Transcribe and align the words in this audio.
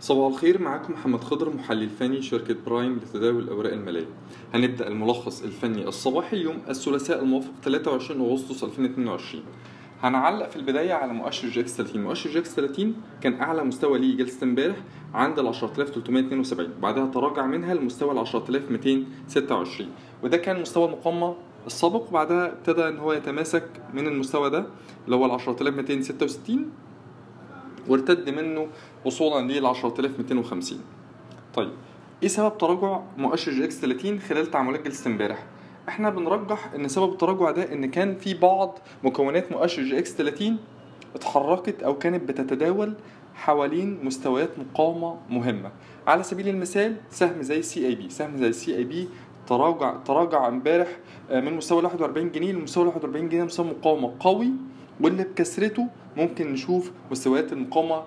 صباح 0.00 0.26
الخير 0.32 0.62
معاكم 0.62 0.92
محمد 0.92 1.24
خضر 1.24 1.54
محلل 1.56 1.88
فني 1.88 2.22
شركة 2.22 2.56
برايم 2.66 2.96
لتداول 2.96 3.42
الأوراق 3.42 3.72
المالية. 3.72 4.06
هنبدأ 4.54 4.88
الملخص 4.88 5.42
الفني 5.42 5.88
الصباحي 5.88 6.36
يوم 6.36 6.58
الثلاثاء 6.68 7.22
الموافق 7.22 7.50
23 7.64 8.20
أغسطس 8.30 8.64
2022 8.64 9.42
هنعلق 10.02 10.48
في 10.50 10.56
البداية 10.56 10.92
على 10.94 11.12
مؤشر 11.12 11.48
EGX 11.48 11.76
30 11.76 12.02
مؤشر 12.02 12.30
EGX 12.30 12.54
30 12.54 12.94
كان 13.20 13.40
أعلى 13.40 13.64
مستوى 13.64 13.98
ليه 13.98 14.16
جلسة 14.16 14.44
امبارح 14.44 14.76
عند 15.14 15.38
ال 15.38 15.46
10372 15.46 16.68
بعدها 16.82 17.06
تراجع 17.06 17.46
منها 17.46 17.74
لمستوى 17.74 18.12
ال 18.12 18.18
10226 18.18 19.88
وده 20.22 20.36
كان 20.36 20.60
مستوى 20.60 20.84
المقاومة 20.86 21.36
السابق 21.66 22.08
وبعدها 22.08 22.46
ابتدى 22.52 22.88
إن 22.88 22.98
هو 22.98 23.12
يتماسك 23.12 23.68
من 23.94 24.06
المستوى 24.06 24.50
ده 24.50 24.66
اللي 25.04 25.16
هو 25.16 25.26
ال 25.26 25.30
10266 25.30 26.70
وارتد 27.88 28.30
منه 28.30 28.66
وصولا 29.04 29.52
لل 29.52 29.66
10250 29.66 30.80
طيب 31.54 31.70
إيه 32.22 32.28
سبب 32.28 32.58
تراجع 32.58 33.00
مؤشر 33.16 33.52
EGX 33.52 33.80
30 33.80 34.20
خلال 34.20 34.50
تعاملات 34.50 34.84
جلسة 34.84 35.08
امبارح؟ 35.10 35.44
إحنا 35.88 36.10
بنرجح 36.10 36.72
إن 36.74 36.88
سبب 36.88 37.12
التراجع 37.12 37.50
ده 37.50 37.72
إن 37.72 37.90
كان 37.90 38.16
في 38.16 38.34
بعض 38.34 38.78
مكونات 39.04 39.52
مؤشر 39.52 39.82
EGX 39.82 40.12
30 40.14 40.56
اتحركت 41.14 41.82
أو 41.82 41.98
كانت 41.98 42.28
بتتداول 42.28 42.94
حوالين 43.34 44.04
مستويات 44.04 44.50
مقاومة 44.58 45.16
مهمة. 45.30 45.70
على 46.06 46.22
سبيل 46.22 46.48
المثال 46.48 46.96
سهم 47.10 47.42
زي 47.42 47.62
سي 47.62 47.86
اي 47.86 47.94
بي 47.94 48.08
سهم 48.10 48.36
زي 48.36 48.52
سي 48.52 48.76
اي 48.76 48.84
بي 48.84 49.08
تراجع 49.46 49.96
تراجع 49.96 50.48
امبارح 50.48 50.88
من 51.30 51.54
مستوى 51.54 51.82
41 51.82 52.30
جنيه 52.32 52.52
لمستوى 52.52 52.86
41 52.86 53.28
جنيه 53.28 53.44
مستوى 53.44 53.66
مقاومة 53.66 54.12
قوي. 54.20 54.50
واللي 55.00 55.24
بكسرته 55.24 55.86
ممكن 56.16 56.52
نشوف 56.52 56.90
مستويات 57.10 57.52
المقاومه 57.52 58.02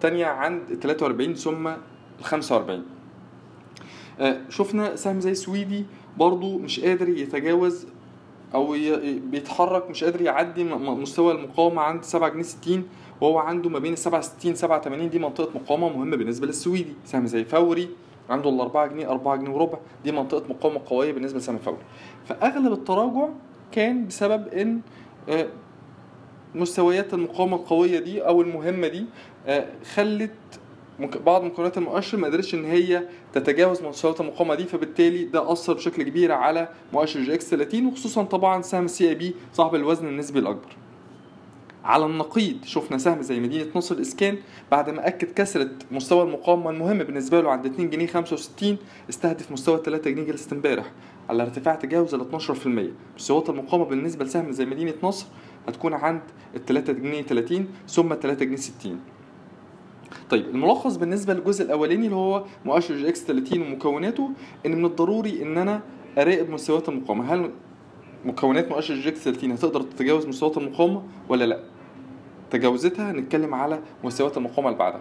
تانية 0.00 0.26
عند 0.26 0.62
43 0.82 1.34
ثم 1.34 1.68
ال 1.68 1.76
45 2.22 2.84
شفنا 4.48 4.96
سهم 4.96 5.20
زي 5.20 5.34
سويدي 5.34 5.84
برضو 6.18 6.58
مش 6.58 6.80
قادر 6.80 7.08
يتجاوز 7.08 7.86
أو 8.54 8.76
بيتحرك 9.30 9.90
مش 9.90 10.04
قادر 10.04 10.20
يعدي 10.20 10.64
مستوى 10.64 11.32
المقاومة 11.32 11.82
عند 11.82 12.04
7 12.04 12.28
جنيه 12.28 12.42
60 12.42 12.88
وهو 13.20 13.38
عنده 13.38 13.70
ما 13.70 13.78
بين 13.78 13.92
ال 13.92 13.98
67 13.98 14.54
87 14.54 15.10
دي 15.10 15.18
منطقة 15.18 15.50
مقاومة 15.54 15.88
مهمة 15.88 16.16
بالنسبة 16.16 16.46
للسويدي. 16.46 16.94
سهم 17.04 17.26
زي 17.26 17.44
فوري 17.44 17.88
عنده 18.30 18.50
ال 18.50 18.60
4 18.60 18.86
جنيه 18.86 19.10
4 19.10 19.36
جنيه 19.36 19.50
وربع. 19.50 19.78
دي 20.04 20.12
منطقة 20.12 20.48
مقاومة 20.48 20.80
قوية 20.86 21.12
بالنسبة 21.12 21.38
لسهم 21.38 21.58
فوري. 21.58 21.78
فأغلب 22.26 22.72
التراجع 22.72 23.28
كان 23.72 24.06
بسبب 24.06 24.48
إن 24.48 24.80
مستويات 26.54 27.14
المقاومة 27.14 27.56
القوية 27.56 27.98
دي 27.98 28.20
أو 28.26 28.42
المهمة 28.42 28.88
دي 28.88 29.04
خلت 29.94 30.30
بعض 31.26 31.44
مكونات 31.44 31.78
المؤشر 31.78 32.18
ما 32.18 32.26
قدرتش 32.26 32.54
إن 32.54 32.64
هي 32.64 33.02
تتجاوز 33.32 33.82
مستويات 33.82 34.20
المقاومة 34.20 34.54
دي 34.54 34.64
فبالتالي 34.64 35.24
ده 35.24 35.52
أثر 35.52 35.72
بشكل 35.74 36.02
كبير 36.02 36.32
على 36.32 36.68
مؤشر 36.92 37.20
EGX 37.20 37.50
30 37.50 37.86
وخصوصا 37.86 38.22
طبعا 38.22 38.62
سهم 38.62 38.86
CIB 38.86 39.34
صاحب 39.52 39.74
الوزن 39.74 40.06
النسبي 40.08 40.38
الأكبر. 40.38 40.76
على 41.84 42.06
النقيض 42.06 42.56
شفنا 42.64 42.98
سهم 42.98 43.22
زي 43.22 43.40
مدينة 43.40 43.66
نصر 43.76 43.94
الاسكان 43.94 44.36
بعد 44.70 44.90
ما 44.90 45.08
أكد 45.08 45.32
كسره 45.32 45.70
مستوى 45.90 46.22
المقاومة 46.22 46.70
المهم 46.70 46.98
بالنسبة 46.98 47.40
له 47.40 47.50
عند 47.50 47.66
2 47.66 47.90
جنيه 47.90 48.06
65 48.06 48.76
استهدف 49.10 49.52
مستوى 49.52 49.80
3 49.84 50.10
جنيه 50.10 50.22
جلسة 50.24 50.54
امبارح 50.54 50.90
على 51.28 51.42
ارتفاع 51.42 51.74
تجاوز 51.74 52.14
ال 52.14 52.40
12% 52.40 52.66
مستويات 53.16 53.50
المقاومة 53.50 53.84
بالنسبة 53.84 54.24
لسهم 54.24 54.52
زي 54.52 54.64
مدينة 54.66 54.94
نصر 55.02 55.26
هتكون 55.68 55.94
عند 55.94 56.20
ال 56.56 56.64
3 56.64 56.92
جنيه 56.92 57.22
30 57.22 57.66
ثم 57.88 58.14
3 58.22 58.44
جنيه 58.44 58.56
60 58.56 59.00
طيب 60.30 60.48
الملخص 60.48 60.96
بالنسبة 60.96 61.34
للجزء 61.34 61.64
الأولاني 61.64 62.04
اللي 62.04 62.16
هو 62.16 62.44
مؤشر 62.64 62.94
EGX 62.96 63.24
30 63.24 63.62
ومكوناته 63.62 64.30
إن 64.66 64.76
من 64.78 64.84
الضروري 64.84 65.42
إن 65.42 65.58
أنا 65.58 65.80
أراقب 66.18 66.50
مستويات 66.50 66.88
المقاومة. 66.88 67.34
هل 67.34 67.50
مكونات 68.24 68.68
مؤشر 68.70 68.94
EGX 68.94 69.24
30 69.24 69.52
هتقدر 69.52 69.82
تتجاوز 69.82 70.26
مستويات 70.26 70.58
المقاومة 70.58 71.02
ولا 71.28 71.44
لأ؟ 71.44 71.60
تجاوزتها 72.50 73.12
نتكلم 73.12 73.54
على 73.54 73.80
مستويات 74.04 74.36
المقاومة 74.36 74.68
اللي 74.68 74.78
بعدها. 74.78 75.00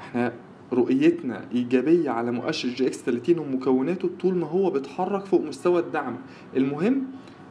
إحنا 0.00 0.32
رؤيتنا 0.72 1.44
إيجابية 1.54 2.10
على 2.10 2.30
مؤشر 2.32 2.68
EGX 2.68 2.98
30 3.02 3.38
ومكوناته 3.38 4.10
طول 4.20 4.34
ما 4.34 4.46
هو 4.46 4.70
بيتحرك 4.70 5.24
فوق 5.26 5.40
مستوى 5.40 5.80
الدعم. 5.80 6.16
المهم 6.56 7.02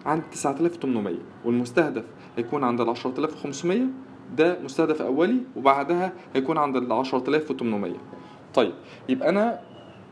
عند 0.05 0.23
9800 0.31 1.15
والمستهدف 1.45 2.03
هيكون 2.37 2.63
عند 2.63 2.81
ال 2.81 2.89
10500 2.89 3.79
ده 4.37 4.57
مستهدف 4.63 5.01
أولي 5.01 5.37
وبعدها 5.55 6.13
هيكون 6.35 6.57
عند 6.57 6.75
ال 6.75 6.87
10800 6.87 7.93
طيب 8.53 8.73
يبقى 9.09 9.29
أنا 9.29 9.59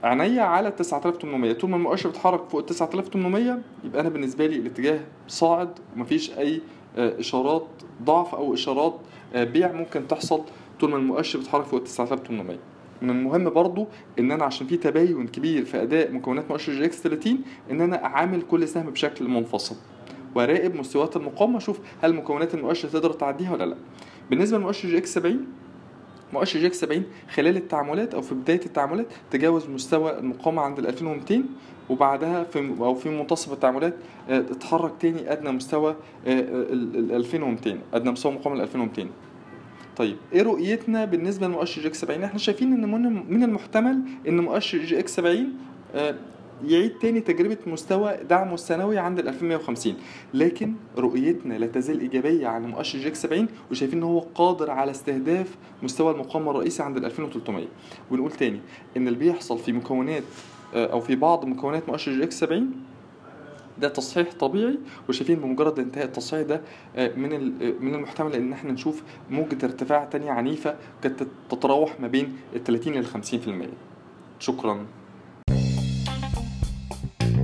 عينيا 0.04 0.42
على 0.44 0.72
9800 0.72 1.54
طول 1.54 1.70
ما 1.70 1.76
المؤشر 1.76 2.10
بيتحرك 2.10 2.50
فوق 2.50 2.62
9800 2.66 3.60
يبقى 3.84 4.02
أنا 4.02 4.10
بالنسبة 4.10 4.46
لي 4.48 4.56
الاتجاه 4.56 5.00
صاعد 5.28 5.70
ومفيش 5.96 6.32
أي 6.38 6.62
إشارات 6.98 7.68
ضعف 8.04 8.36
أو 8.36 8.54
إشارات 8.54 8.96
بيع 9.36 9.72
ممكن 9.72 10.08
تحصل 10.08 10.42
طول 10.80 10.90
ما 10.90 10.98
المؤشر 10.98 11.40
بيتحرك 11.40 11.66
فوق 11.66 11.84
9800 11.84 12.58
من 13.02 13.10
المهم 13.10 13.50
برضو 13.50 13.88
إن 14.20 14.32
أنا 14.32 14.46
عشان 14.46 14.68
في 14.68 14.78
تباين 14.78 15.28
كبير 15.28 15.66
في 15.66 15.82
أداء 15.82 16.12
مكونات 16.12 16.52
مؤشر 16.52 16.74
EGX 16.74 17.02
30 17.02 17.38
إن 17.72 17.82
أنا 17.82 18.06
أعامل 18.06 18.42
كل 18.42 18.68
سهم 18.68 18.90
بشكل 18.90 19.28
منفصل. 19.28 19.76
وأراقب 20.36 20.76
مستويات 20.76 21.16
المقاومة. 21.16 21.58
أشوف 21.58 21.80
هل 22.04 22.14
مكونات 22.16 22.54
المؤشر 22.56 22.90
تقدر 22.90 23.14
تعديها 23.14 23.54
ولا 23.54 23.64
لا. 23.66 23.76
بالنسبة 24.30 24.58
لمؤشر 24.58 24.90
EGX 24.90 25.14
70 25.14 25.46
مؤشر 26.34 26.60
EGX 26.60 26.80
70 26.82 27.04
خلال 27.34 27.58
التعاملات 27.58 28.14
أو 28.14 28.22
في 28.22 28.36
بداية 28.36 28.62
التعاملات 28.66 29.06
تجاوز 29.32 29.70
مستوى 29.70 30.20
المقاومة 30.20 30.62
عند 30.62 30.80
ال 30.80 30.88
2200 30.88 31.44
وبعدها 31.90 32.44
في 32.44 32.60
أو 32.80 32.96
في 32.96 33.10
منتصف 33.10 33.54
التعاملات 33.54 33.94
اتحرك 34.30 34.92
تاني 35.00 35.32
أدنى 35.32 35.52
مستوى 35.52 35.96
ال 36.28 37.12
2200 37.12 37.78
أدنى 37.94 38.12
مستوى 38.12 38.32
مقاومه 38.32 38.58
ال 38.58 38.62
2200 38.64 39.08
طيب 39.98 40.18
إيه 40.34 40.42
رؤيتنا 40.42 41.06
بالنسبة 41.06 41.48
لمؤشر 41.48 41.82
EGX 41.82 42.02
70 42.02 42.24
إحنا 42.24 42.40
شايفين 42.40 42.74
إن 42.74 42.92
من 43.30 43.44
المحتمل 43.44 44.00
إن 44.28 44.40
مؤشر 44.40 44.78
EGX 44.78 45.16
70 45.16 45.48
يعيد 46.68 46.92
تاني 47.02 47.22
تجربة 47.22 47.58
مستوى 47.68 48.18
دعمه 48.30 48.54
السنوي 48.54 48.98
عند 48.98 49.20
ال 49.20 49.28
2150 49.28 49.94
لكن 50.34 50.74
رؤيتنا 50.98 51.54
لا 51.54 51.68
تزال 51.68 52.00
إيجابية 52.00 52.48
على 52.48 52.68
مؤشر 52.68 53.00
EGX 53.00 53.16
70 53.16 53.48
وشايفين 53.72 53.98
إن 53.98 54.04
هو 54.04 54.20
قادر 54.20 54.72
على 54.72 54.92
استهداف 54.92 55.56
مستوى 55.84 56.12
المقاومة 56.14 56.52
الرئيسي 56.52 56.84
عند 56.84 56.98
ال 56.98 57.06
2300 57.06 57.66
ونقول 58.12 58.32
تاني 58.32 58.60
إن 58.98 59.08
اللي 59.08 59.20
بيحصل 59.20 59.60
في 59.60 59.72
مكونات 59.72 60.24
أو 60.74 61.00
في 61.02 61.16
بعض 61.16 61.46
مكونات 61.46 61.90
مؤشر 61.90 62.12
جيك 62.12 62.32
70 62.32 62.72
ده 63.78 63.88
تصحيح 63.90 64.28
طبيعي. 64.40 64.78
وشايفين 65.10 65.36
بمجرد 65.40 65.80
انتهاء 65.80 66.06
التصحيح 66.06 66.42
ده 66.42 66.62
من 66.98 67.30
من 67.86 67.96
المحتمل 67.96 68.36
إن 68.36 68.54
إحنا 68.54 68.72
نشوف 68.72 69.04
موجة 69.30 69.58
ارتفاع 69.66 70.06
تانية 70.06 70.32
عنيفة 70.32 70.76
كانت 71.04 71.24
تتراوح 71.50 72.00
ما 72.00 72.08
بين 72.08 72.38
ال 72.56 72.64
30 72.64 72.94
لل 72.94 73.06
50% 73.08 73.68
شكرا. 74.40 74.86